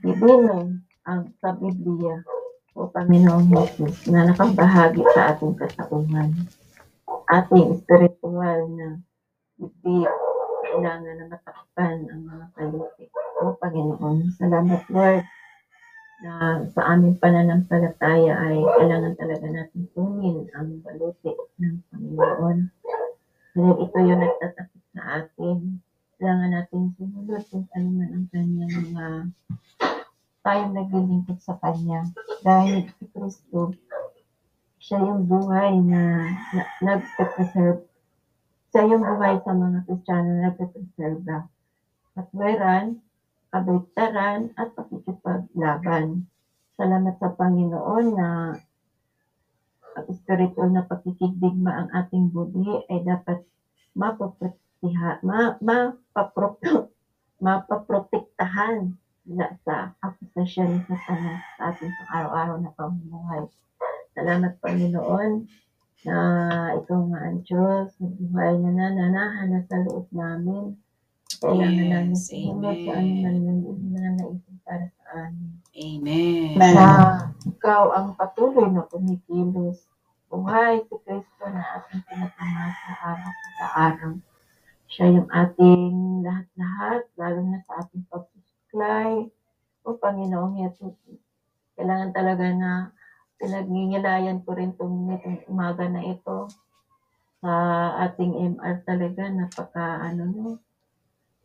[0.00, 2.24] bibino ang sa Biblia
[2.72, 6.48] o Panginoong Jesus na nakabahagi sa ating kasauhan.
[7.28, 8.96] Ating spiritual na
[9.60, 10.08] bibig
[10.80, 13.04] na matakpan ang mga kaluti.
[13.44, 15.28] O Panginoon, salamat Lord
[16.20, 22.58] na sa aming pananampalataya ay kailangan talaga natin tunin ang baluti ng Panginoon.
[23.56, 25.80] Dahil ito yung nagtatakip sa atin.
[26.20, 29.06] Kailangan natin sumunod kung ano man ang kanyang mga
[30.44, 32.04] tayong naglilingkod sa Kanya.
[32.44, 33.72] Dahil si Kristo,
[34.80, 37.84] siya yung buhay na, na nagpe-preserve.
[38.72, 41.20] Siya yung buhay sa mga Kristiyano na nagpe-preserve.
[42.16, 43.00] Katwiran,
[43.50, 46.24] kabaligtaran, at pakikipaglaban.
[46.78, 48.54] Salamat sa Panginoon na
[49.90, 53.42] ang spiritual na pakikigdigma ang ating budi ay dapat
[53.98, 56.56] mapaprotektahan, ma, mapapro,
[57.44, 58.94] mapaprotektahan
[59.26, 63.42] mula sa akusasyon ni Satanas sa ating pang-araw-araw na pamumuhay.
[64.14, 65.46] Salamat Panginoon
[66.06, 66.16] na
[66.80, 70.80] ikaw nga ang Diyos, na buhay na nananahan na sa loob namin.
[71.30, 72.90] Yes, sa amen.
[72.98, 73.38] Amen.
[75.70, 76.58] Amen.
[76.58, 76.90] na
[77.46, 79.86] ikaw ang patuloy na kumikilos.
[80.26, 84.12] Buhay si Kristo na ating pinatamasa araw sa araw.
[84.90, 89.30] Siya yung ating lahat-lahat, lalo na sa ating pagsusuklay.
[89.86, 90.98] O Panginoong Jesus,
[91.78, 92.72] kailangan talaga na
[93.38, 96.50] pinagngingalayan ko rin itong itong umaga na ito
[97.40, 97.52] sa
[98.04, 100.46] ating MR talaga napaka ano no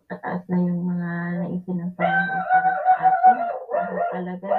[0.05, 1.09] kataas na yung mga
[1.41, 3.37] naisin ng Panginoon para sa atin.
[3.65, 4.49] Pero talaga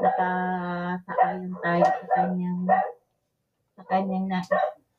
[0.00, 2.60] nakasaayon tayo sa kanyang
[3.74, 4.50] sa kanyang nais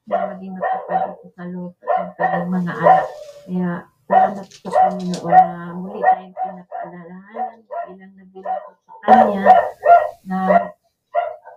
[0.05, 3.05] na maging matupad sa lupa ng kanyang mga anak.
[3.45, 3.71] Kaya
[4.05, 7.59] salamat sa Panginoon na muli tayong pinapaalalahanan
[7.89, 9.45] bilang naglilingkod sa Kanya
[10.25, 10.37] na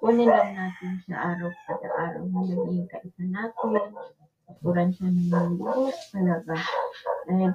[0.01, 3.73] kunin lang natin siya araw kada araw na maging kaisa natin.
[4.59, 6.57] Turan siya ng lubos talaga.
[7.29, 7.53] Dahil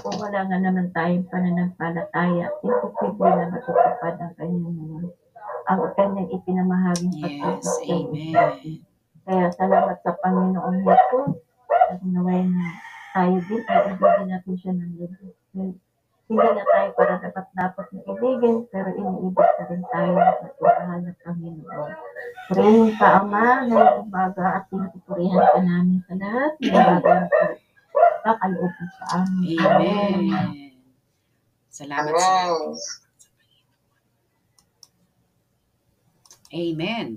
[0.00, 4.98] kung wala nga naman tayong pananampalataya, imposible na matutupad ang kanyang mga
[5.64, 8.84] ang kanyang ipinamahaging Yes, amen.
[9.24, 11.40] Kaya salamat sa Panginoong Jesus
[11.88, 12.66] at naway na
[13.16, 14.92] tayo din ay ibigin natin siya ng.
[15.00, 15.70] Dahil
[16.24, 21.00] Hindi na tayo para dapat dapat na ibigin, pero iniibig na rin tayo sa mahal
[21.00, 21.90] na Panginoon.
[22.44, 27.40] Purihin ka, Ama, ngayong umaga at pinapupurihan ka namin sa lahat ng bagay na
[28.20, 29.60] kakaloob mo sa amin.
[29.64, 30.72] Amen.
[31.72, 32.52] Salamat sa
[36.54, 36.54] Amen.
[36.54, 37.08] Amen.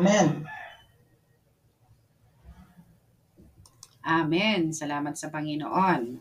[0.00, 0.28] Amen.
[4.02, 4.60] Amen.
[4.74, 6.18] Salamat sa Panginoon.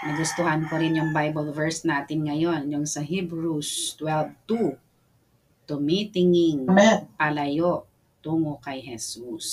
[0.00, 4.89] Nagustuhan ko rin yung Bible verse natin ngayon, yung sa Hebrews 12.2.
[5.70, 7.06] Tumitinging Amen.
[7.14, 7.86] palayo
[8.18, 9.46] tungo kay Jesus.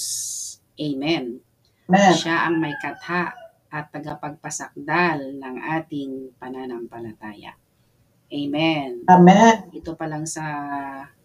[0.73, 1.37] Amen.
[1.85, 2.13] Amen.
[2.17, 3.37] Siya ang may katha
[3.69, 7.53] at tagapagpasakdal ng ating pananampalataya.
[8.33, 9.05] Amen.
[9.05, 9.69] Amen.
[9.69, 10.45] Ito pa lang sa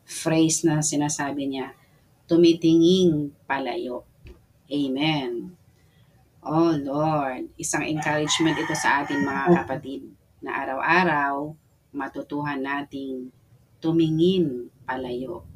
[0.04, 1.72] phrase na sinasabi niya,
[2.28, 4.04] tumitinging palayo.
[4.68, 5.56] Amen.
[6.42, 10.04] Oh Lord, isang encouragement ito sa atin mga kapatid
[10.42, 11.54] na araw-araw
[11.94, 13.30] matutuhan nating
[13.78, 15.46] tumingin palayo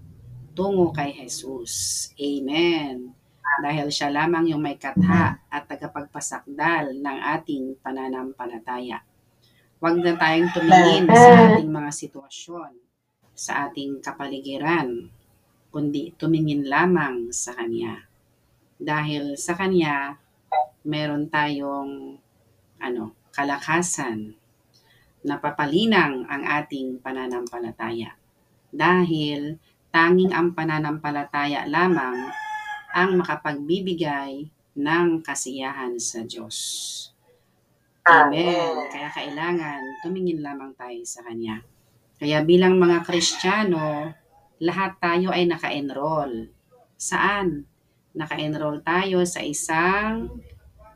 [0.56, 2.08] tungo kay Jesus.
[2.16, 3.12] Amen.
[3.60, 9.04] Dahil siya lamang yung may katha at tagapagpasakdal ng ating pananampalataya.
[9.76, 12.72] Huwag na tayong tumingin sa ating mga sitwasyon,
[13.36, 15.12] sa ating kapaligiran,
[15.68, 18.08] kundi tumingin lamang sa Kanya.
[18.80, 20.16] Dahil sa Kanya,
[20.88, 22.16] meron tayong
[22.80, 24.32] ano, kalakasan,
[25.20, 28.16] napapalinang ang ating pananampalataya.
[28.76, 29.56] Dahil
[29.88, 32.28] tanging ang pananampalataya lamang
[32.92, 36.56] ang makapagbibigay ng kasiyahan sa Diyos.
[38.04, 38.92] Amen.
[38.92, 41.64] Kaya kailangan tumingin lamang tayo sa Kanya.
[42.20, 44.12] Kaya bilang mga Kristiyano,
[44.60, 46.52] lahat tayo ay naka-enroll.
[46.96, 47.64] Saan?
[48.16, 50.28] Naka-enroll tayo sa isang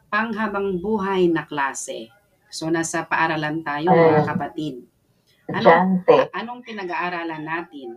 [0.08, 2.08] panghabang buhay na klase.
[2.50, 4.89] So nasa paaralan tayo mga kapatid.
[5.50, 6.16] Ano, Estudyante.
[6.32, 7.88] anong pinag-aaralan natin?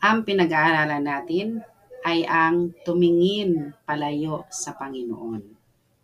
[0.00, 1.62] Ang pinag-aaralan natin
[2.02, 5.42] ay ang tumingin palayo sa Panginoon.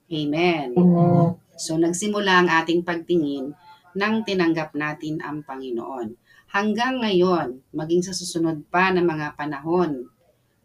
[0.06, 0.68] Amen.
[0.76, 1.28] Amen.
[1.56, 3.56] So nagsimula ang ating pagtingin
[3.96, 6.12] nang tinanggap natin ang Panginoon.
[6.52, 10.06] Hanggang ngayon, maging sa susunod pa na mga panahon,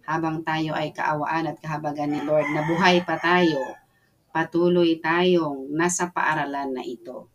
[0.03, 3.79] habang tayo ay kaawaan at kahabagan ni Lord, na buhay pa tayo,
[4.35, 7.31] patuloy tayong nasa paaralan na ito.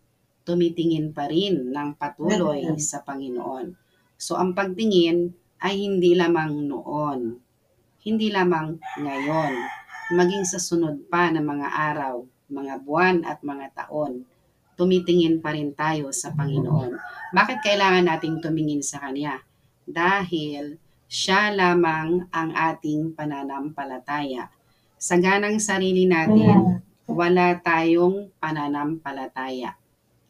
[0.46, 3.74] Tumitingin pa rin ng patuloy sa Panginoon.
[4.14, 7.42] So ang pagtingin ay hindi lamang noon,
[8.06, 9.52] hindi lamang ngayon,
[10.14, 14.22] maging sa sunod pa na mga araw, mga buwan at mga taon,
[14.78, 16.94] tumitingin pa rin tayo sa Panginoon.
[17.34, 19.42] Bakit kailangan nating tumingin sa Kanya?
[19.82, 20.78] Dahil
[21.10, 24.50] siya lamang ang ating pananampalataya.
[24.98, 29.78] Sa ganang sarili natin, wala tayong pananampalataya.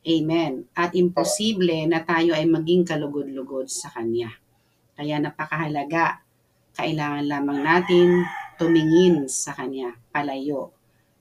[0.06, 0.70] Amen.
[0.78, 4.30] At imposible na tayo ay maging kalugod-lugod sa Kanya.
[4.94, 6.22] Kaya napakahalaga,
[6.78, 8.22] kailangan lamang natin
[8.54, 10.70] tumingin sa Kanya, palayo.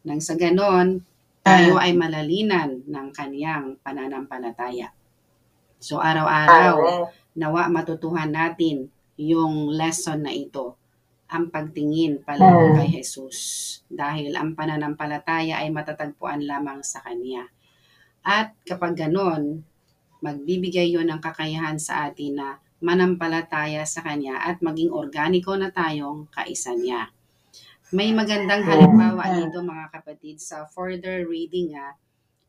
[0.06, 1.02] Nang sa ganon,
[1.42, 4.94] tayo ay malalinan ng Kanyang pananampalataya.
[5.82, 10.78] So araw-araw, nawa matutuhan natin yung lesson na ito,
[11.26, 13.38] ang pagtingin palayo kay Jesus.
[13.90, 17.50] Dahil ang pananampalataya ay matatagpuan lamang sa Kanya.
[18.26, 19.62] At kapag ganon,
[20.26, 26.26] magbibigay yon ng kakayahan sa atin na manampalataya sa Kanya at maging organiko na tayong
[26.34, 27.14] kaisa niya.
[27.94, 31.94] May magandang halimbawa dito mga kapatid sa further reading ah,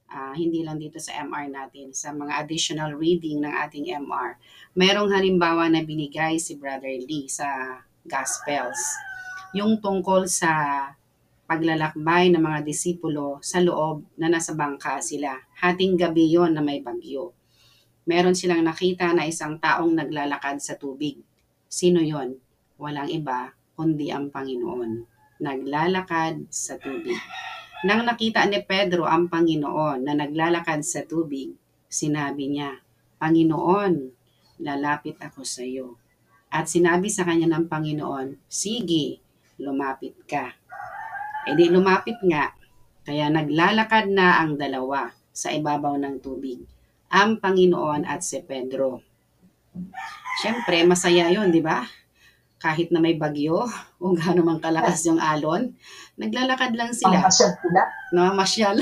[0.08, 4.40] ah, hindi lang dito sa MR natin, sa mga additional reading ng ating MR.
[4.72, 8.80] Merong halimbawa na binigay si Brother Lee sa Gospels.
[9.52, 10.52] Yung tungkol sa
[11.46, 15.38] paglalakbay ng mga disipulo sa loob na nasa bangka sila.
[15.62, 17.32] Hating gabi yon na may bagyo.
[18.06, 21.22] Meron silang nakita na isang taong naglalakad sa tubig.
[21.66, 22.38] Sino yon?
[22.78, 25.04] Walang iba kundi ang Panginoon.
[25.42, 27.18] Naglalakad sa tubig.
[27.84, 31.52] Nang nakita ni Pedro ang Panginoon na naglalakad sa tubig,
[31.86, 32.80] sinabi niya,
[33.20, 33.94] Panginoon,
[34.64, 36.00] lalapit ako sa iyo.
[36.48, 39.20] At sinabi sa kanya ng Panginoon, Sige,
[39.60, 40.56] lumapit ka.
[41.46, 42.50] E di lumapit nga,
[43.06, 46.58] kaya naglalakad na ang dalawa sa ibabaw ng tubig,
[47.06, 48.98] ang Panginoon at si Pedro.
[50.42, 51.86] Siyempre, masaya yon di ba?
[52.58, 53.62] Kahit na may bagyo
[54.02, 55.70] o gaano mang kalakas yung alon,
[56.18, 57.82] naglalakad lang sila Pangpasyal sila.
[58.10, 58.76] namamasyal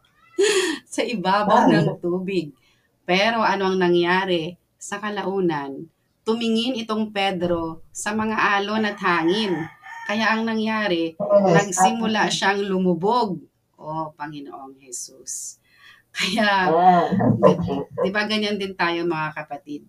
[0.94, 2.54] sa ibabaw ng tubig.
[3.02, 4.54] Pero ano ang nangyari?
[4.76, 5.88] Sa kalaunan,
[6.22, 9.66] tumingin itong Pedro sa mga alon at hangin.
[10.06, 13.42] Kaya ang nangyari, nagsimula siyang lumubog.
[13.74, 15.58] Oh, Panginoong Jesus.
[16.14, 16.70] Kaya,
[18.00, 19.82] di ba ganyan din tayo mga kapatid?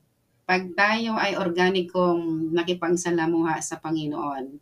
[0.44, 4.58] Pag tayo ay organikong nakipangsalamuha sa Panginoon,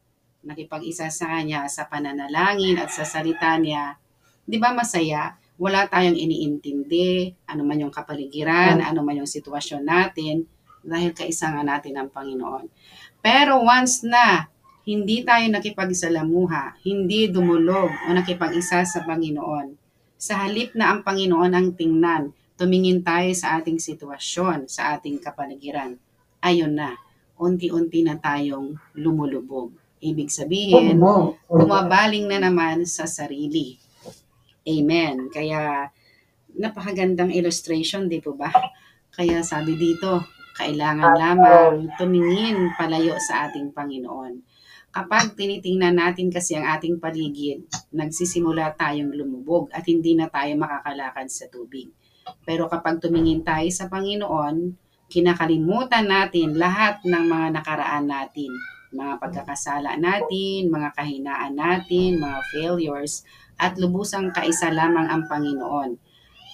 [0.45, 3.97] nakipag-isa sa Kanya sa pananalangin at sa salita niya,
[4.43, 5.39] di ba masaya?
[5.55, 10.43] Wala tayong iniintindi, ano man yung kapaligiran, ano man yung sitwasyon natin,
[10.85, 12.69] dahil kaisa nga natin ang Panginoon.
[13.23, 14.51] Pero once na
[14.85, 19.73] hindi tayo nakipagsalamuha, hindi dumulog o nakipag-isa sa Panginoon,
[20.15, 25.97] sa halip na ang Panginoon ang tingnan, tumingin tayo sa ating sitwasyon, sa ating kapaligiran,
[26.39, 26.93] ayun na,
[27.35, 29.73] unti-unti na tayong lumulubog.
[29.99, 31.01] Ibig sabihin,
[31.49, 33.81] bumabaling na naman sa sarili.
[34.63, 35.33] Amen.
[35.33, 35.89] Kaya,
[36.55, 38.53] napakagandang illustration, di po ba?
[39.15, 40.23] Kaya sabi dito,
[40.55, 44.54] kailangan lamang tumingin palayo sa ating Panginoon.
[44.95, 51.27] Kapag tinitingnan natin kasi ang ating paligid, nagsisimula tayong lumubog at hindi na tayo makakalakad
[51.27, 51.91] sa tubig.
[52.47, 54.71] Pero kapag tumingin tayo sa Panginoon,
[55.11, 58.47] kinakalimutan natin lahat ng mga nakaraan natin,
[58.95, 63.27] mga pagkakasala natin, mga kahinaan natin, mga failures,
[63.59, 65.99] at lubusang kaisa lamang ang Panginoon.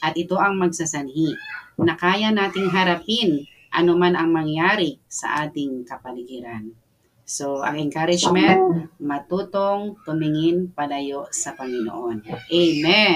[0.01, 1.38] At ito ang magsasanhi
[1.77, 6.81] na kaya nating harapin anuman ang mangyari sa ating kapaligiran.
[7.32, 8.60] So, ang encouragement,
[9.00, 12.20] matutong tumingin palayo sa Panginoon.
[12.52, 13.15] Amen.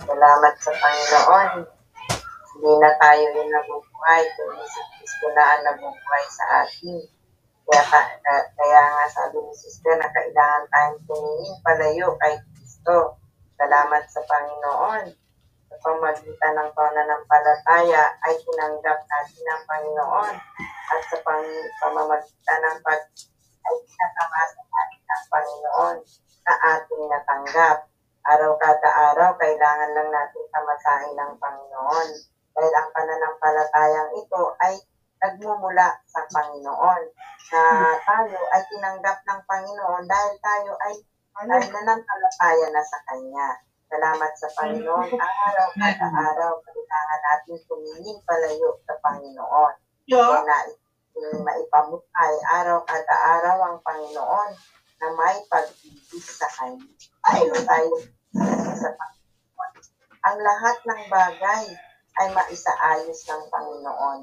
[0.00, 1.50] Salamat sa Panginoon.
[2.56, 6.96] Hindi na tayo yung nabubuhay, kundi si Kristo na ang nabubuhay sa atin.
[7.68, 13.20] Kaya, ka- ka- kaya nga sabi ni Sister na kailangan tayong tumingin palayo kay Kristo.
[13.54, 15.04] Salamat sa Panginoon.
[15.70, 20.34] Sa pamagitan ng pananampalataya ay tinanggap natin ang Panginoon
[20.66, 22.98] at sa pang- pamamagitan ng pag
[23.70, 25.96] ay pinatamasa natin ang Panginoon
[26.42, 27.86] na ating natanggap.
[28.26, 32.08] Araw kada araw, kailangan lang natin tamasahin ng Panginoon.
[32.50, 34.74] Dahil ang pananampalatayang ito ay
[35.22, 37.02] nagmumula sa Panginoon.
[37.54, 37.62] Na
[38.02, 40.98] tayo ay tinanggap ng Panginoon dahil tayo ay,
[41.38, 43.69] ay nanampalataya na sa Kanya.
[43.90, 45.10] Salamat sa Panginoon.
[45.50, 49.74] Araw kada araw, kailangan natin tumingin palayo sa Panginoon.
[50.06, 50.58] Kaya na
[51.42, 54.50] maipamukay araw kada araw ang Panginoon
[55.02, 56.86] na may pag-ibig sa Kanya.
[57.26, 57.96] Tayo tayo
[58.78, 59.72] sa Panginoon.
[60.22, 61.64] Ang lahat ng bagay
[62.22, 64.20] ay maisaayos ng Panginoon.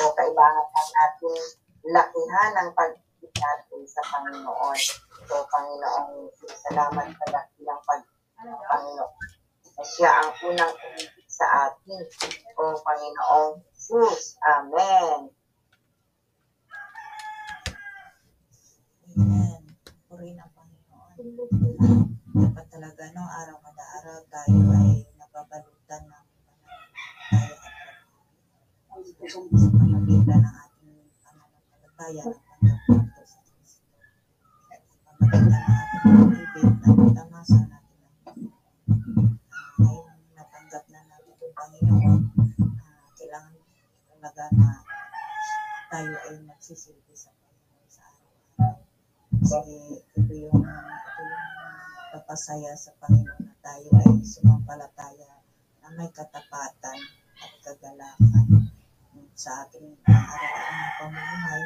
[0.14, 1.38] kailangan lang natin
[1.90, 4.78] lakihan ang pag-ibig natin sa Panginoon.
[5.26, 6.30] So, Panginoon,
[6.70, 8.02] salamat sa laki ng pag
[8.40, 9.12] Panginoon.
[9.76, 12.00] Na siya ang unang umibig sa atin.
[12.56, 14.40] O Panginoong Jesus.
[14.44, 15.28] Amen.
[19.16, 19.60] Amen.
[20.08, 21.12] Purihin ang Panginoon.
[22.30, 27.60] Dapat talaga no, araw kada araw tayo ay nababalutan ng pananampalataya
[28.90, 29.04] at
[29.52, 32.78] sa pamagitan ng ating pananampalataya ng
[35.20, 36.68] pamagitan ng ating pag-ibig
[37.12, 37.24] na
[46.70, 48.78] ay magsisilbi sa Panginoon sa araw-araw.
[49.42, 49.74] Kasi
[50.14, 51.46] ito yung, ito yung
[52.14, 55.42] papasaya sa Panginoon na tayo ay sumampalataya
[55.82, 56.98] na may katapatan
[57.42, 58.70] at kagalakan
[59.34, 61.62] sa ating araw-araw na pamumuhay.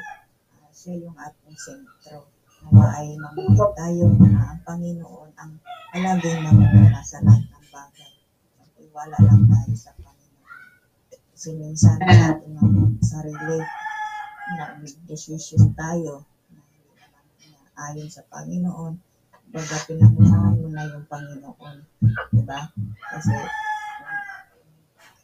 [0.56, 2.24] ah, siya yung ating sentro.
[2.64, 5.52] Nawa ay mamuhay tayo na ang Panginoon ang
[5.92, 8.12] palaging namumuna sa lahat ng bagay.
[8.80, 10.48] Iwala lang tayo sa Panginoon.
[11.36, 13.60] Kasi minsan sa ating mga sarili,
[14.52, 14.76] na
[15.08, 16.20] decision tayo
[17.72, 18.92] na ayon sa Panginoon,
[19.48, 21.76] baga pinagunahan mo na yung Panginoon.
[22.34, 22.60] Diba?
[23.08, 23.32] Kasi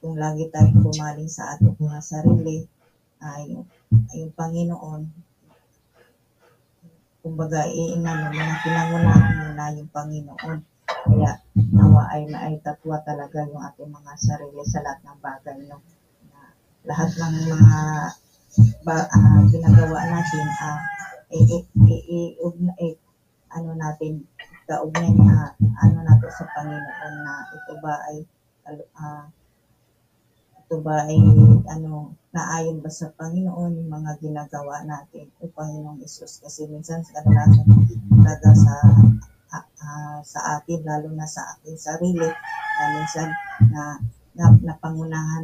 [0.01, 2.65] kung lagi tayong pumaling sa ating mga sarili,
[3.21, 3.61] ay
[4.09, 5.03] ay yung Panginoon,
[7.21, 10.59] kumbaga, iinano mo na pinangunahan mo na yung Panginoon.
[10.89, 11.33] Kaya,
[11.77, 15.85] nawa ay maitatwa talaga yung ating mga sarili sa lahat ng bagay, no?
[16.33, 16.41] Na
[16.89, 17.79] lahat ng mga
[18.87, 20.81] ba, ah, ginagawa natin, ah,
[21.31, 21.39] i,
[21.93, 22.99] i, i- ugna- i-
[23.57, 24.13] ano natin,
[24.69, 25.37] kaugnay na,
[25.85, 28.17] ano nato sa Panginoon na ito ba ay,
[29.05, 29.25] ah,
[30.61, 31.19] ito ba ay,
[31.75, 31.91] ano,
[32.35, 37.67] naayon ba sa Panginoon yung mga ginagawa natin o Panginoong Isus kasi minsan sa kadalasan
[38.23, 38.75] talaga sa
[39.55, 42.29] ah, ah, sa atin lalo na sa ating sarili
[42.79, 43.29] na minsan
[43.73, 43.83] na,
[44.39, 45.43] na napangunahan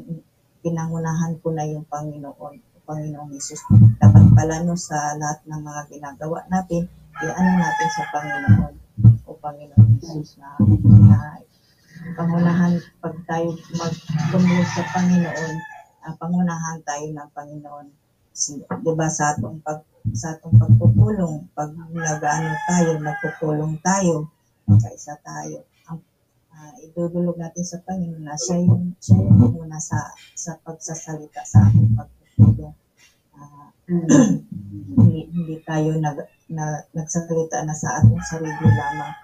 [0.62, 3.60] pinangunahan ko na yung Panginoon Panginoong Isus
[3.98, 6.86] dapat pala no sa lahat ng mga ginagawa natin
[7.18, 8.74] i-ano natin sa Panginoon
[9.26, 10.54] o Panginoong Isus na,
[11.10, 11.18] na
[12.14, 15.56] pangunahan pag tayo magtumulong sa Panginoon
[16.06, 17.86] ang pangunahan tayo ng Panginoon.
[18.30, 19.82] Si, 'di ba sa atong pag
[20.14, 24.30] sa atong pagpupulong, pag nagaano tayo, nagpupulong tayo,
[24.70, 25.66] kaisa tayo.
[25.90, 25.98] Ang
[26.54, 31.66] ah, idudulog natin sa Panginoon na siya yung siya yung muna sa sa pagsasalita sa
[31.66, 32.15] ating pagpupulong.
[32.36, 36.18] Ah, hindi, hindi tayo nag,
[36.52, 39.14] na, nagsasalita na sa atong sarili lamang.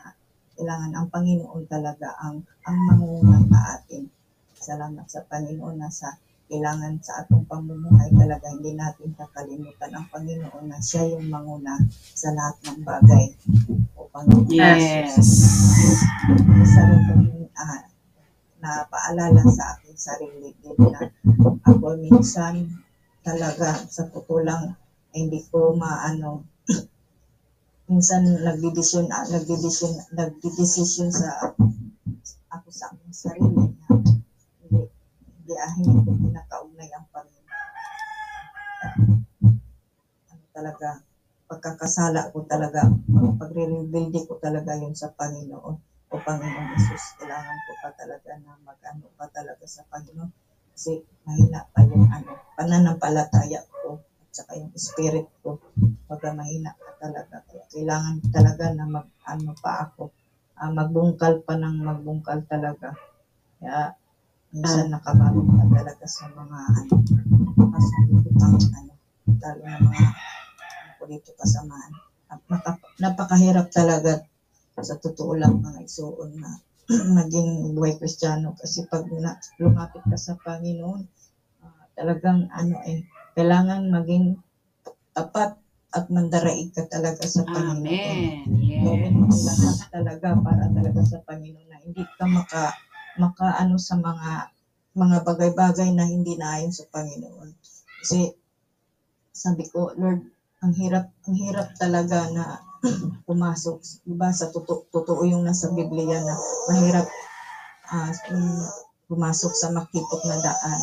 [0.00, 0.12] Ah,
[0.56, 4.08] kailangan ang Panginoon talaga ang ang mangunguna sa atin.
[4.56, 6.16] Salamat sa Panginoon na sa
[6.48, 11.76] kailangan sa atong pamumuhay talaga hindi natin kakalimutan ang Panginoon na siya yung manguna
[12.12, 13.36] sa lahat ng bagay.
[13.96, 14.48] O Panginoon.
[14.48, 15.16] Yes.
[16.60, 17.32] Isa rin kong
[18.62, 21.02] ah, napaalala sa aking sarili din na
[21.66, 22.62] ako minsan
[23.26, 24.70] talaga sa putulang
[25.10, 26.46] hindi ko maano
[27.90, 31.28] minsan nagdidesisyon nagdidesisyon nagdidesisyon sa
[32.52, 33.86] ako sa aming sarili na
[34.62, 34.80] hindi,
[35.26, 37.40] hindi ahin hindi nakaugnay ang Panginoon.
[40.32, 40.88] Ano talaga,
[41.48, 42.84] pagkakasala ko talaga,
[43.40, 45.91] pagre-rebuild ko talaga yun sa Panginoon.
[46.12, 50.28] O Panginoon Jesus, kailangan ko pa talaga na mag-ano pa talaga sa Panginoon.
[50.72, 55.56] Kasi mahina pa yung ano, pananampalataya ko at saka yung spirit ko.
[56.08, 57.40] Pagka mahina pa talaga.
[57.48, 60.02] Kaya kailangan talaga na mag-ano pa ako.
[60.60, 62.92] ah, magbungkal pa ng magbungkal talaga.
[63.58, 63.90] Kaya
[64.52, 66.94] minsan nakabalot na talaga sa mga ano,
[67.72, 68.92] kasulutang ano,
[69.40, 70.02] talo na mga
[70.92, 71.90] ano dito kasamaan.
[72.28, 74.22] Napaka, napakahirap talaga
[74.80, 76.50] sa totoo lang mga isuon na
[77.20, 81.02] naging buhay kristyano kasi pag na, lumapit ka sa Panginoon
[81.64, 83.04] ah, talagang ano eh
[83.36, 84.40] kailangan maging
[85.12, 85.60] tapat
[85.92, 88.80] at mandaraig ka talaga sa Panginoon Amen.
[88.80, 89.44] gawin mo Yes.
[89.44, 92.72] lahat talaga para talaga sa Panginoon na hindi ka maka
[93.20, 94.48] maka ano sa mga
[94.92, 97.48] mga bagay-bagay na hindi naayon sa Panginoon.
[98.00, 98.28] Kasi
[99.32, 100.20] sabi ko, Lord,
[100.60, 102.60] ang hirap ang hirap talaga na
[103.28, 104.34] pumasok, 'di ba?
[104.34, 106.34] Sa totoo, totoo yung nasa Biblia na
[106.70, 107.06] mahirap
[107.92, 108.46] ah, yung
[109.06, 110.82] pumasok sa makipot na daan.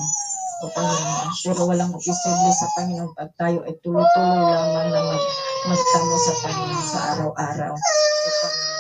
[0.60, 1.30] O Panginoon.
[1.40, 5.24] Pero walang opisable sa Panginoon pag tayo ay tuloy-tuloy lamang na mag,
[5.72, 7.74] magtamo sa Panginoon sa araw-araw.
[7.74, 8.78] O Panginoon.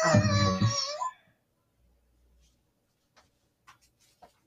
[0.00, 0.70] Amen.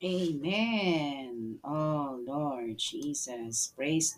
[0.03, 1.59] Amen.
[1.63, 3.71] Oh, Lord Jesus.
[3.71, 4.11] Praise